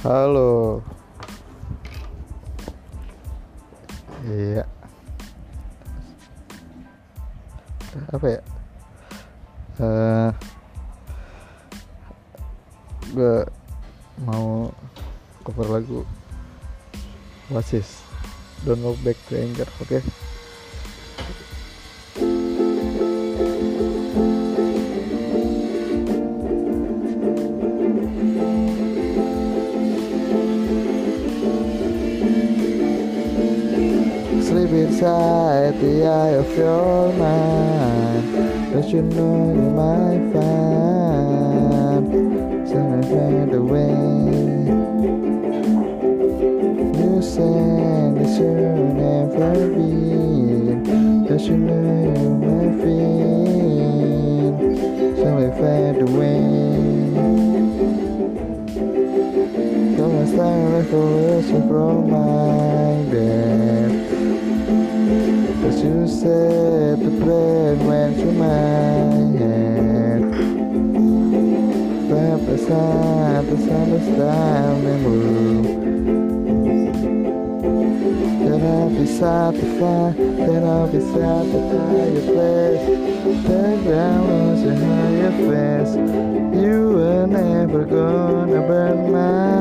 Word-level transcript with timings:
Halo. 0.00 0.80
Iya. 4.24 4.64
Apa 8.08 8.26
ya? 8.32 8.40
Eh 9.76 10.30
gue 13.12 13.44
mau 14.24 14.72
cover 15.44 15.68
lagu 15.68 16.08
Oasis 17.52 18.00
Don't 18.64 18.80
Look 18.80 19.04
Back 19.04 19.20
to 19.28 19.36
Anger, 19.36 19.68
oke? 19.84 20.00
Sleep 34.50 34.70
inside 34.70 35.78
the 35.78 36.04
eye 36.04 36.30
of 36.30 36.58
your 36.58 37.12
mind. 37.12 38.72
Don't 38.72 38.88
you 38.88 39.02
know 39.02 39.54
you 39.54 39.70
might 39.78 40.32
find 40.32 42.04
something 42.68 43.02
fade 43.12 43.54
away? 43.54 43.94
You 46.98 47.22
said 47.22 48.10
that 48.18 48.30
you'll 48.40 48.90
never 48.98 49.54
be. 49.70 49.90
Don't 51.28 51.44
you 51.46 51.56
know 51.56 51.86
you 52.18 52.30
might 52.42 52.74
feel 52.82 54.50
something 55.22 55.54
fade 55.60 56.02
away? 56.08 56.42
Come 59.96 60.12
and 60.18 60.28
start 60.28 60.58
like 60.72 60.90
a 60.90 60.94
revolution 60.96 61.60
from 61.68 61.94
my 62.10 62.29
said 66.20 67.00
the 67.00 67.10
blood 67.10 67.78
went 67.78 68.14
through 68.16 68.32
my 68.32 68.44
head. 69.40 70.20
Step 72.04 72.42
aside, 72.56 73.46
the 73.46 73.56
sun 73.56 73.88
is 73.98 74.08
move. 74.98 75.64
Then 78.44 78.60
I'll 78.66 78.90
be 78.90 78.96
beside 78.96 79.54
the 79.54 79.66
fire, 79.80 80.12
then 80.12 80.62
I'll 80.62 80.88
be 80.88 81.00
sad 81.00 81.44
beside 81.46 81.46
the 81.52 81.60
fireplace. 81.72 82.84
Back 83.48 83.78
down 83.88 84.22
was 84.28 84.62
a 84.64 84.74
higher 84.76 85.32
face. 85.48 85.94
You 86.62 86.76
were 86.96 87.26
never 87.26 87.86
gonna 87.86 88.60
burn 88.68 89.10
my 89.10 89.59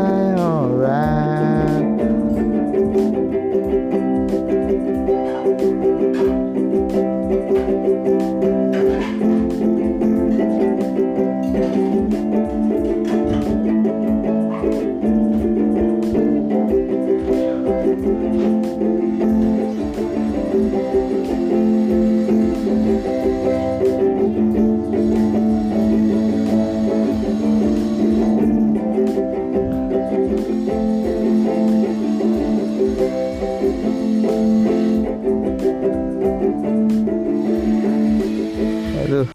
Yeah. 39.09 39.25